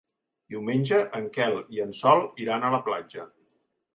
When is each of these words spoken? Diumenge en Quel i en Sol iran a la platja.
Diumenge 0.53 1.01
en 1.19 1.27
Quel 1.35 1.59
i 1.77 1.83
en 1.85 1.93
Sol 1.99 2.25
iran 2.45 2.65
a 2.65 2.71
la 2.77 2.83
platja. 2.89 3.27